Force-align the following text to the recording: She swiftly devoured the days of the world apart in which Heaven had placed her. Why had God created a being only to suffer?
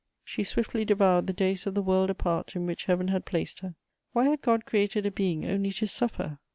She 0.23 0.43
swiftly 0.43 0.83
devoured 0.83 1.27
the 1.27 1.31
days 1.33 1.67
of 1.67 1.75
the 1.75 1.81
world 1.83 2.09
apart 2.09 2.55
in 2.55 2.65
which 2.65 2.85
Heaven 2.85 3.09
had 3.09 3.23
placed 3.23 3.59
her. 3.59 3.75
Why 4.13 4.29
had 4.29 4.41
God 4.41 4.65
created 4.65 5.05
a 5.05 5.11
being 5.11 5.45
only 5.45 5.71
to 5.73 5.85
suffer? 5.85 6.39